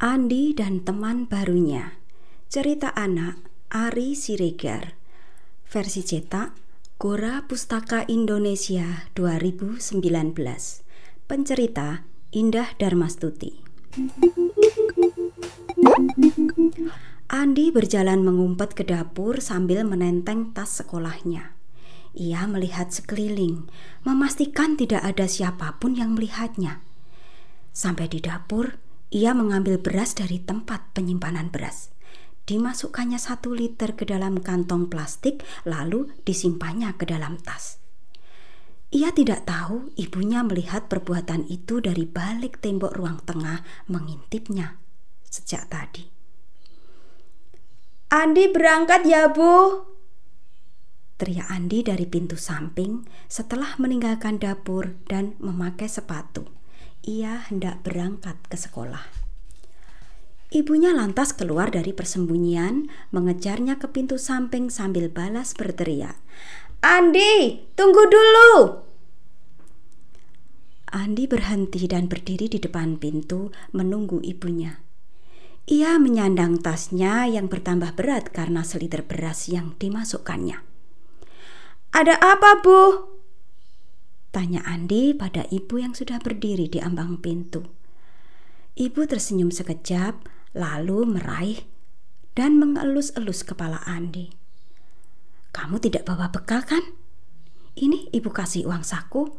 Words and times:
Andi 0.00 0.56
dan 0.56 0.80
teman 0.80 1.28
barunya. 1.28 2.00
Cerita 2.48 2.88
anak 2.96 3.36
Ari 3.68 4.16
Siregar. 4.16 4.96
Versi 5.68 6.00
cetak 6.00 6.56
Gora 6.96 7.44
Pustaka 7.44 8.08
Indonesia 8.08 9.04
2019. 9.12 9.92
Pencerita 11.28 12.08
Indah 12.32 12.72
Darmastuti. 12.80 13.60
Andi 17.28 17.68
berjalan 17.68 18.24
mengumpet 18.24 18.72
ke 18.72 18.88
dapur 18.88 19.44
sambil 19.44 19.84
menenteng 19.84 20.56
tas 20.56 20.80
sekolahnya. 20.80 21.52
Ia 22.16 22.48
melihat 22.48 22.88
sekeliling, 22.88 23.68
memastikan 24.08 24.80
tidak 24.80 25.04
ada 25.04 25.28
siapa 25.28 25.76
pun 25.76 25.92
yang 25.92 26.16
melihatnya. 26.16 26.80
Sampai 27.76 28.08
di 28.08 28.24
dapur, 28.24 28.80
ia 29.10 29.34
mengambil 29.34 29.82
beras 29.82 30.14
dari 30.14 30.38
tempat 30.38 30.94
penyimpanan 30.94 31.50
beras. 31.50 31.90
Dimasukkannya 32.46 33.18
satu 33.18 33.54
liter 33.54 33.98
ke 33.98 34.06
dalam 34.06 34.38
kantong 34.38 34.86
plastik, 34.86 35.42
lalu 35.66 36.10
disimpannya 36.22 36.94
ke 36.94 37.06
dalam 37.10 37.38
tas. 37.38 37.82
Ia 38.90 39.14
tidak 39.14 39.46
tahu 39.46 39.94
ibunya 39.94 40.42
melihat 40.42 40.90
perbuatan 40.90 41.46
itu 41.46 41.78
dari 41.78 42.06
balik 42.06 42.58
tembok 42.58 42.90
ruang 42.94 43.22
tengah 43.22 43.62
mengintipnya 43.86 44.82
sejak 45.30 45.70
tadi. 45.70 46.10
Andi 48.10 48.50
berangkat 48.50 49.06
ya 49.06 49.30
bu 49.30 49.86
Teriak 51.14 51.46
Andi 51.46 51.86
dari 51.86 52.10
pintu 52.10 52.34
samping 52.34 53.06
setelah 53.30 53.78
meninggalkan 53.78 54.42
dapur 54.42 54.98
dan 55.06 55.38
memakai 55.38 55.86
sepatu 55.86 56.59
ia 57.04 57.46
hendak 57.48 57.80
berangkat 57.80 58.36
ke 58.48 58.56
sekolah. 58.56 59.02
Ibunya 60.50 60.90
lantas 60.90 61.30
keluar 61.30 61.70
dari 61.70 61.94
persembunyian, 61.94 62.90
mengejarnya 63.14 63.78
ke 63.78 63.86
pintu 63.86 64.18
samping 64.18 64.66
sambil 64.66 65.06
balas 65.06 65.54
berteriak, 65.54 66.18
"Andi, 66.82 67.70
tunggu 67.78 68.02
dulu!" 68.10 68.82
Andi 70.90 71.30
berhenti 71.30 71.86
dan 71.86 72.10
berdiri 72.10 72.50
di 72.50 72.58
depan 72.58 72.98
pintu 72.98 73.54
menunggu 73.70 74.18
ibunya. 74.26 74.82
Ia 75.70 76.02
menyandang 76.02 76.58
tasnya 76.58 77.30
yang 77.30 77.46
bertambah 77.46 77.94
berat 77.94 78.34
karena 78.34 78.66
seliter 78.66 79.06
beras 79.06 79.46
yang 79.46 79.78
dimasukkannya. 79.78 80.58
"Ada 81.94 82.18
apa, 82.18 82.58
Bu?" 82.58 83.09
Tanya 84.30 84.62
Andi 84.62 85.10
pada 85.10 85.42
ibu 85.50 85.82
yang 85.82 85.90
sudah 85.90 86.22
berdiri 86.22 86.70
di 86.70 86.78
ambang 86.78 87.18
pintu. 87.18 87.66
Ibu 88.78 89.10
tersenyum 89.10 89.50
sekejap, 89.50 90.22
lalu 90.54 91.02
meraih 91.18 91.66
dan 92.38 92.54
mengelus-elus 92.62 93.42
kepala 93.42 93.82
Andi. 93.82 94.30
Kamu 95.50 95.82
tidak 95.82 96.06
bawa 96.06 96.30
bekal 96.30 96.62
kan? 96.62 96.94
Ini 97.74 98.14
ibu 98.14 98.30
kasih 98.30 98.70
uang 98.70 98.86
saku. 98.86 99.34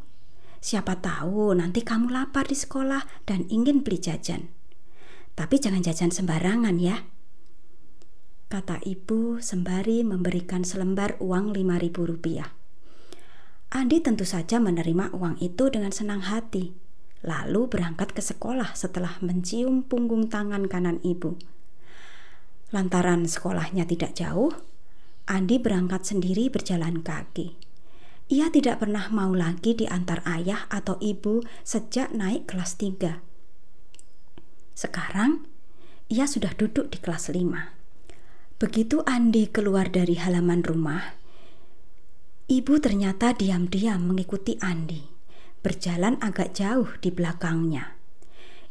Siapa 0.59 0.99
tahu 0.99 1.55
nanti 1.55 1.87
kamu 1.87 2.11
lapar 2.11 2.51
di 2.51 2.59
sekolah 2.59 3.07
dan 3.23 3.47
ingin 3.47 3.87
beli 3.87 3.97
jajan. 3.97 4.51
Tapi 5.39 5.55
jangan 5.55 5.81
jajan 5.81 6.11
sembarangan 6.11 6.75
ya. 6.77 7.07
Kata 8.51 8.83
ibu 8.83 9.39
sembari 9.39 10.03
memberikan 10.03 10.67
selembar 10.67 11.15
uang 11.23 11.55
lima 11.55 11.79
ribu 11.79 12.03
rupiah. 12.03 12.60
Andi 13.71 14.03
tentu 14.03 14.27
saja 14.27 14.59
menerima 14.59 15.15
uang 15.15 15.39
itu 15.39 15.71
dengan 15.71 15.95
senang 15.95 16.27
hati, 16.27 16.75
lalu 17.23 17.71
berangkat 17.71 18.11
ke 18.11 18.19
sekolah 18.19 18.75
setelah 18.75 19.15
mencium 19.23 19.87
punggung 19.87 20.27
tangan 20.27 20.67
kanan 20.67 20.99
ibu. 21.07 21.39
Lantaran 22.75 23.23
sekolahnya 23.23 23.87
tidak 23.87 24.11
jauh, 24.11 24.51
Andi 25.23 25.55
berangkat 25.55 26.03
sendiri 26.03 26.51
berjalan 26.51 26.99
kaki. 26.99 27.55
Ia 28.27 28.51
tidak 28.51 28.83
pernah 28.83 29.07
mau 29.07 29.31
lagi 29.31 29.71
diantar 29.71 30.19
ayah 30.27 30.67
atau 30.67 30.99
ibu 30.99 31.39
sejak 31.63 32.11
naik 32.11 32.51
kelas 32.51 32.75
3. 32.75 33.23
Sekarang, 34.75 35.47
ia 36.11 36.27
sudah 36.27 36.51
duduk 36.59 36.91
di 36.91 36.99
kelas 36.99 37.31
5. 37.31 37.39
Begitu 38.59 38.99
Andi 39.07 39.47
keluar 39.47 39.87
dari 39.87 40.19
halaman 40.19 40.59
rumah, 40.59 41.20
Ibu 42.51 42.83
ternyata 42.83 43.31
diam-diam 43.31 44.11
mengikuti 44.11 44.59
Andi, 44.59 44.99
berjalan 45.63 46.19
agak 46.19 46.51
jauh 46.51 46.99
di 46.99 47.07
belakangnya. 47.07 47.95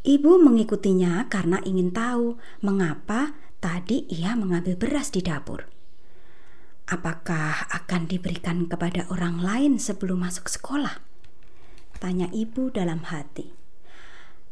Ibu 0.05 0.37
mengikutinya 0.37 1.33
karena 1.33 1.65
ingin 1.65 1.89
tahu 1.89 2.37
mengapa 2.61 3.33
tadi 3.57 4.05
ia 4.13 4.37
mengambil 4.37 4.77
beras 4.77 5.09
di 5.09 5.25
dapur. 5.25 5.65
Apakah 6.93 7.73
akan 7.73 8.05
diberikan 8.05 8.69
kepada 8.69 9.09
orang 9.09 9.41
lain 9.41 9.73
sebelum 9.81 10.29
masuk 10.29 10.53
sekolah? 10.53 11.01
Tanya 11.97 12.29
ibu 12.37 12.69
dalam 12.69 13.09
hati. 13.09 13.49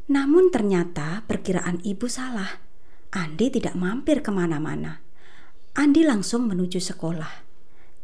Namun 0.09 0.49
ternyata 0.49 1.29
perkiraan 1.29 1.85
ibu 1.85 2.09
salah. 2.09 2.65
Andi 3.13 3.53
tidak 3.53 3.77
mampir 3.77 4.25
ke 4.25 4.33
mana-mana. 4.33 5.05
Andi 5.77 6.01
langsung 6.01 6.49
menuju 6.49 6.81
sekolah. 6.81 7.48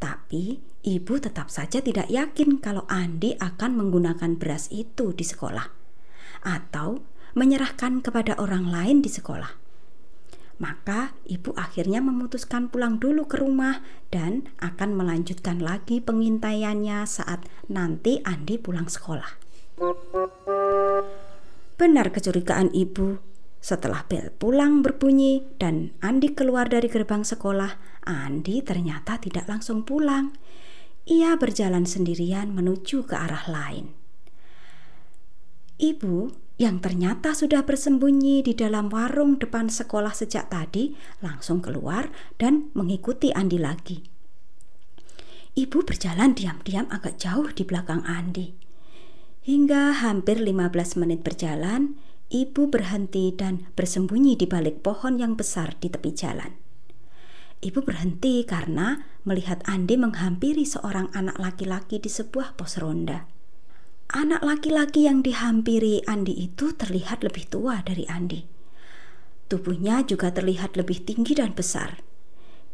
Tapi 0.04 0.60
Ibu 0.84 1.16
tetap 1.16 1.48
saja 1.48 1.80
tidak 1.80 2.12
yakin 2.12 2.60
kalau 2.60 2.84
Andi 2.92 3.40
akan 3.40 3.72
menggunakan 3.72 4.36
beras 4.36 4.68
itu 4.68 5.16
di 5.16 5.24
sekolah 5.24 5.64
atau 6.44 7.00
menyerahkan 7.32 8.04
kepada 8.04 8.36
orang 8.36 8.68
lain 8.68 9.00
di 9.00 9.08
sekolah. 9.08 9.48
Maka 10.60 11.16
ibu 11.24 11.56
akhirnya 11.56 12.04
memutuskan 12.04 12.68
pulang 12.68 13.00
dulu 13.00 13.24
ke 13.24 13.40
rumah 13.40 13.80
dan 14.12 14.44
akan 14.60 14.92
melanjutkan 14.92 15.64
lagi 15.64 16.04
pengintaiannya 16.04 17.08
saat 17.08 17.40
nanti 17.72 18.20
Andi 18.20 18.60
pulang 18.60 18.92
sekolah. 18.92 19.40
Benar 21.80 22.12
kecurigaan 22.12 22.76
ibu. 22.76 23.33
Setelah 23.64 24.04
bel 24.04 24.28
pulang 24.36 24.84
berbunyi 24.84 25.40
dan 25.56 25.96
Andi 26.04 26.36
keluar 26.36 26.68
dari 26.68 26.92
gerbang 26.92 27.24
sekolah, 27.24 28.04
Andi 28.04 28.60
ternyata 28.60 29.16
tidak 29.16 29.48
langsung 29.48 29.88
pulang 29.88 30.36
ia 31.04 31.36
berjalan 31.36 31.84
sendirian 31.84 32.52
menuju 32.52 33.04
ke 33.04 33.16
arah 33.16 33.44
lain. 33.48 33.92
Ibu 35.76 36.32
yang 36.60 36.80
ternyata 36.80 37.32
sudah 37.32 37.64
bersembunyi 37.64 38.40
di 38.40 38.52
dalam 38.56 38.88
warung 38.88 39.36
depan 39.36 39.72
sekolah 39.72 40.12
sejak 40.12 40.48
tadi 40.48 40.96
langsung 41.20 41.60
keluar 41.60 42.08
dan 42.40 42.72
mengikuti 42.72 43.32
Andi 43.32 43.60
lagi. 43.60 44.00
Ibu 45.56 45.84
berjalan 45.88 46.32
diam-diam 46.32 46.88
agak 46.88 47.20
jauh 47.20 47.52
di 47.52 47.68
belakang 47.68 48.00
Andi. 48.08 48.56
Hingga 49.44 50.00
hampir 50.00 50.40
15 50.40 51.00
menit 51.04 51.20
berjalan, 51.20 52.00
ibu 52.32 52.68
berhenti 52.68 53.32
dan 53.34 53.68
bersembunyi 53.76 54.36
di 54.38 54.46
balik 54.48 54.80
pohon 54.80 55.20
yang 55.20 55.36
besar 55.36 55.76
di 55.80 55.88
tepi 55.88 56.10
jalan. 56.14 56.52
Ibu 57.64 57.80
berhenti 57.80 58.44
karena 58.44 59.00
melihat 59.24 59.64
Andi 59.64 59.96
menghampiri 59.96 60.68
seorang 60.68 61.08
anak 61.16 61.40
laki-laki 61.40 61.96
di 61.96 62.12
sebuah 62.12 62.60
pos 62.60 62.76
ronda. 62.76 63.24
Anak 64.12 64.44
laki-laki 64.44 65.08
yang 65.08 65.24
dihampiri 65.24 66.04
Andi 66.04 66.36
itu 66.36 66.76
terlihat 66.76 67.24
lebih 67.24 67.48
tua 67.48 67.80
dari 67.80 68.04
Andi. 68.04 68.44
Tubuhnya 69.48 70.04
juga 70.04 70.28
terlihat 70.28 70.76
lebih 70.76 71.08
tinggi 71.08 71.32
dan 71.32 71.56
besar. 71.56 72.04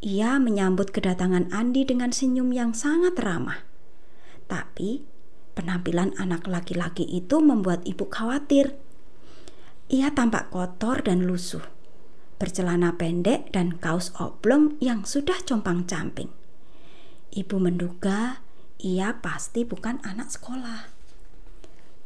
Ia 0.02 0.42
menyambut 0.42 0.90
kedatangan 0.90 1.54
Andi 1.54 1.86
dengan 1.86 2.10
senyum 2.10 2.50
yang 2.50 2.74
sangat 2.74 3.14
ramah. 3.20 3.62
Tapi 4.50 5.06
penampilan 5.54 6.18
anak 6.18 6.50
laki-laki 6.50 7.06
itu 7.06 7.38
membuat 7.38 7.86
ibu 7.86 8.10
khawatir. 8.10 8.74
Ia 9.90 10.14
tampak 10.14 10.54
kotor 10.54 11.02
dan 11.02 11.26
lusuh 11.26 11.66
bercelana 12.38 12.96
pendek 12.96 13.52
dan 13.52 13.76
kaos 13.76 14.14
oblong 14.16 14.80
yang 14.80 15.04
sudah 15.04 15.36
compang-camping. 15.44 16.32
Ibu 17.34 17.56
menduga 17.60 18.40
ia 18.80 19.20
pasti 19.20 19.68
bukan 19.68 20.00
anak 20.00 20.32
sekolah. 20.32 20.88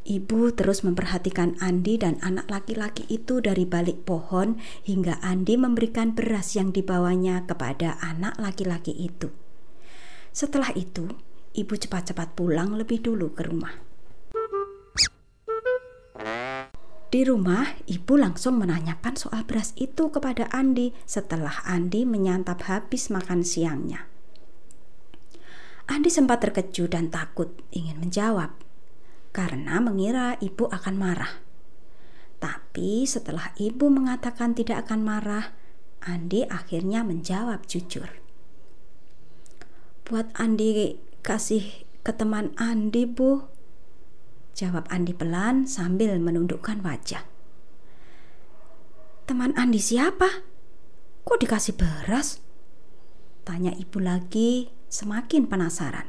Ibu 0.05 0.53
terus 0.53 0.81
memperhatikan 0.85 1.57
Andi 1.63 1.97
dan 1.97 2.17
anak 2.21 2.51
laki-laki 2.51 3.09
itu 3.09 3.37
dari 3.41 3.69
balik 3.69 4.05
pohon 4.05 4.59
hingga 4.85 5.17
Andi 5.23 5.55
memberikan 5.57 6.13
beras 6.13 6.53
yang 6.53 6.69
dibawanya 6.73 7.47
kepada 7.47 8.01
anak 8.03 8.37
laki-laki 8.37 8.93
itu. 8.93 9.29
Setelah 10.35 10.69
itu, 10.77 11.09
ibu 11.57 11.73
cepat-cepat 11.73 12.37
pulang 12.37 12.75
lebih 12.75 13.01
dulu 13.01 13.33
ke 13.33 13.47
rumah. 13.47 13.94
Di 17.15 17.23
rumah, 17.23 17.63
ibu 17.87 18.19
langsung 18.19 18.59
menanyakan 18.59 19.15
soal 19.15 19.47
beras 19.47 19.71
itu 19.79 20.11
kepada 20.11 20.51
Andi 20.51 20.91
setelah 21.07 21.63
Andi 21.63 22.03
menyantap 22.03 22.67
habis 22.67 23.07
makan 23.07 23.39
siangnya. 23.39 24.03
Andi 25.87 26.11
sempat 26.11 26.43
terkejut 26.43 26.91
dan 26.91 27.07
takut 27.07 27.55
ingin 27.71 28.03
menjawab 28.03 28.51
karena 29.31 29.79
mengira 29.79 30.35
ibu 30.43 30.67
akan 30.67 30.95
marah. 30.99 31.39
Tapi 32.43 33.07
setelah 33.07 33.55
ibu 33.55 33.87
mengatakan 33.87 34.51
tidak 34.51 34.83
akan 34.83 35.07
marah, 35.07 35.55
Andi 36.03 36.43
akhirnya 36.43 37.07
menjawab 37.07 37.63
jujur. 37.63 38.11
Buat 40.03 40.35
Andi 40.35 40.99
kasih 41.23 41.87
ke 42.03 42.11
teman 42.11 42.51
Andi, 42.59 43.07
Bu. 43.07 43.54
Jawab 44.55 44.87
Andi 44.87 45.11
pelan 45.11 45.67
sambil 45.67 46.15
menundukkan 46.15 46.79
wajah. 46.79 47.27
Teman 49.27 49.51
Andi 49.59 49.83
siapa? 49.83 50.47
Kok 51.27 51.43
dikasih 51.43 51.75
beras? 51.75 52.39
Tanya 53.43 53.75
ibu 53.75 53.99
lagi, 53.99 54.71
semakin 54.87 55.51
penasaran. 55.51 56.07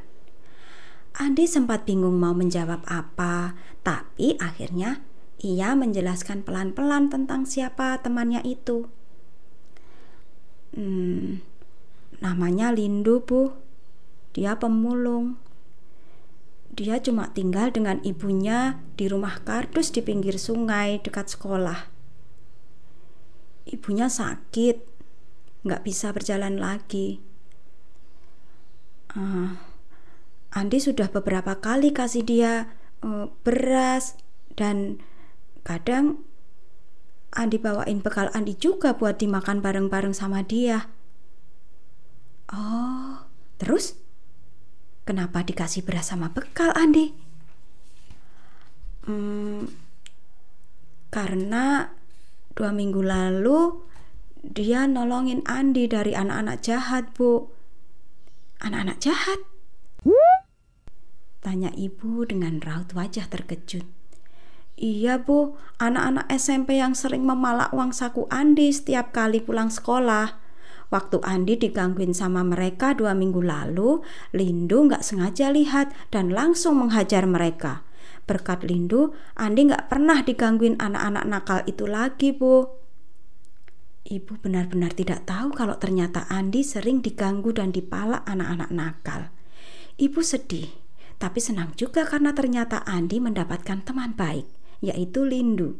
Andi 1.17 1.43
sempat 1.43 1.83
bingung 1.83 2.15
mau 2.15 2.31
menjawab 2.31 2.87
apa, 2.87 3.57
tapi 3.83 4.39
akhirnya 4.39 5.03
ia 5.43 5.75
menjelaskan 5.75 6.47
pelan-pelan 6.47 7.11
tentang 7.11 7.43
siapa 7.43 7.99
temannya 7.99 8.45
itu. 8.47 8.87
Hmm, 10.71 11.41
namanya 12.21 12.71
Lindu, 12.71 13.25
Bu. 13.25 13.59
Dia 14.37 14.55
pemulung. 14.61 15.41
Dia 16.77 17.01
cuma 17.01 17.33
tinggal 17.33 17.73
dengan 17.73 17.97
ibunya 18.05 18.77
di 18.93 19.09
rumah 19.09 19.41
kardus 19.41 19.89
di 19.89 20.05
pinggir 20.05 20.37
sungai 20.37 21.01
dekat 21.01 21.33
sekolah. 21.33 21.89
Ibunya 23.65 24.05
sakit, 24.13 24.77
nggak 25.65 25.81
bisa 25.81 26.13
berjalan 26.13 26.61
lagi. 26.61 27.17
Uh, 29.17 29.57
Andi 30.53 30.77
sudah 30.77 31.09
beberapa 31.09 31.57
kali 31.57 31.89
kasih 31.89 32.21
dia 32.21 32.69
uh, 33.01 33.33
beras 33.41 34.13
dan 34.53 35.01
kadang 35.65 36.21
Andi 37.33 37.57
bawain 37.57 38.05
bekal 38.05 38.29
Andi 38.37 38.53
juga 38.53 38.93
buat 38.93 39.17
dimakan 39.17 39.65
bareng-bareng 39.65 40.13
sama 40.13 40.45
dia. 40.45 40.93
Oh, 42.53 43.25
terus? 43.57 43.97
Kenapa 45.07 45.39
dikasih 45.39 45.87
beras 45.87 46.11
sama 46.11 46.35
bekal, 46.35 46.75
Andi? 46.75 47.15
Hmm, 49.07 49.71
karena 51.07 51.95
dua 52.51 52.75
minggu 52.75 52.99
lalu 52.99 53.87
dia 54.43 54.83
nolongin 54.83 55.47
Andi 55.47 55.87
dari 55.87 56.11
anak-anak 56.11 56.59
jahat, 56.59 57.15
Bu. 57.15 57.47
Anak-anak 58.59 58.99
jahat? 58.99 59.39
Tanya 61.39 61.71
ibu 61.79 62.27
dengan 62.27 62.59
raut 62.59 62.91
wajah 62.91 63.31
terkejut. 63.31 63.87
Iya 64.75 65.23
bu, 65.23 65.55
anak-anak 65.79 66.27
SMP 66.35 66.75
yang 66.75 66.91
sering 66.91 67.23
memalak 67.23 67.71
uang 67.71 67.95
saku 67.95 68.27
Andi 68.27 68.67
setiap 68.75 69.15
kali 69.15 69.39
pulang 69.39 69.71
sekolah. 69.71 70.35
Waktu 70.87 71.19
Andi 71.19 71.59
digangguin 71.59 72.15
sama 72.15 72.47
mereka 72.47 72.95
dua 72.95 73.11
minggu 73.11 73.43
lalu, 73.43 73.99
Lindu 74.31 74.87
nggak 74.87 75.03
sengaja 75.03 75.51
lihat 75.51 75.91
dan 76.15 76.31
langsung 76.31 76.79
menghajar 76.79 77.27
mereka. 77.27 77.83
Berkat 78.23 78.63
Lindu, 78.63 79.11
Andi 79.35 79.67
nggak 79.67 79.91
pernah 79.91 80.23
digangguin 80.23 80.79
anak-anak 80.79 81.25
nakal 81.27 81.59
itu 81.67 81.83
lagi, 81.87 82.31
Bu. 82.31 82.67
Ibu 84.07 84.39
benar-benar 84.39 84.95
tidak 84.95 85.27
tahu 85.27 85.51
kalau 85.51 85.75
ternyata 85.75 86.23
Andi 86.31 86.63
sering 86.63 87.03
diganggu 87.03 87.51
dan 87.51 87.75
dipalak 87.75 88.23
anak-anak 88.23 88.71
nakal. 88.71 89.21
Ibu 89.99 90.23
sedih, 90.23 90.71
tapi 91.19 91.43
senang 91.43 91.75
juga 91.75 92.07
karena 92.07 92.31
ternyata 92.31 92.87
Andi 92.87 93.19
mendapatkan 93.19 93.83
teman 93.83 94.15
baik, 94.15 94.47
yaitu 94.79 95.27
Lindu. 95.27 95.75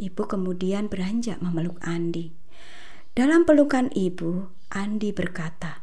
Ibu 0.00 0.24
kemudian 0.24 0.88
beranjak 0.88 1.44
memeluk 1.44 1.76
Andi. 1.84 2.32
Dalam 3.18 3.42
pelukan 3.42 3.90
ibu, 3.98 4.46
Andi 4.70 5.10
berkata, 5.10 5.82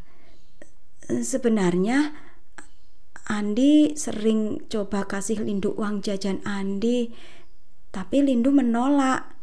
"Sebenarnya 1.03 2.15
Andi 3.27 3.91
sering 3.99 4.63
coba 4.71 5.03
kasih 5.03 5.43
Lindu 5.43 5.75
uang 5.75 5.99
jajan 5.99 6.39
Andi, 6.47 7.11
tapi 7.91 8.23
Lindu 8.23 8.55
menolak. 8.55 9.35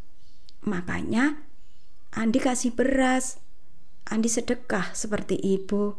Makanya 0.65 1.37
Andi 2.17 2.41
kasih 2.41 2.73
beras. 2.73 3.37
Andi 4.09 4.25
sedekah 4.25 4.89
seperti 4.97 5.37
ibu." 5.37 5.93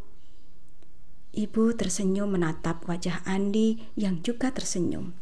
Ibu 1.30 1.78
tersenyum 1.78 2.34
menatap 2.34 2.90
wajah 2.90 3.22
Andi 3.22 3.78
yang 3.94 4.18
juga 4.26 4.50
tersenyum. 4.50 5.14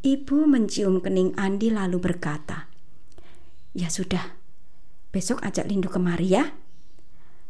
Ibu 0.00 0.48
mencium 0.48 1.04
kening 1.04 1.36
Andi 1.36 1.68
lalu 1.68 2.00
berkata, 2.00 2.72
"Ya 3.76 3.92
sudah, 3.92 4.39
Besok 5.10 5.42
ajak 5.42 5.66
Lindu 5.66 5.90
kemari 5.90 6.38
ya. 6.38 6.54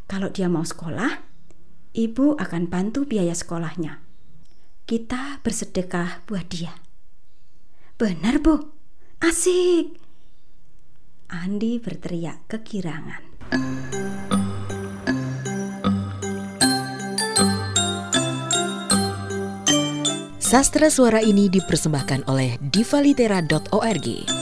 Kalau 0.09 0.33
dia 0.33 0.49
mau 0.49 0.65
sekolah, 0.65 1.21
ibu 1.93 2.35
akan 2.41 2.73
bantu 2.73 3.05
biaya 3.05 3.37
sekolahnya. 3.37 4.01
Kita 4.89 5.45
bersedekah 5.45 6.25
buat 6.25 6.49
dia. 6.49 6.73
Benar, 8.01 8.41
Bu. 8.41 8.59
Asik. 9.21 10.01
Andi 11.31 11.79
berteriak 11.79 12.49
kegirangan. 12.49 13.23
Sastra 20.41 20.91
suara 20.91 21.23
ini 21.23 21.47
dipersembahkan 21.47 22.27
oleh 22.27 22.59
divalitera.org. 22.59 24.40